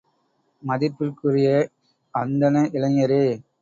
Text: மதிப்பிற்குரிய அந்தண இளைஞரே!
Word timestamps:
மதிப்பிற்குரிய 0.63 1.51
அந்தண 2.13 2.67
இளைஞரே! 2.73 3.25